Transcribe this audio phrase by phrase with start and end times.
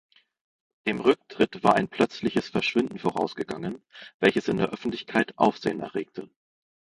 [0.87, 3.83] Dem Rücktritt war ein plötzliches Verschwinden vorausgegangen,
[4.19, 6.27] welches in der Öffentlichkeit Aufsehen erregte.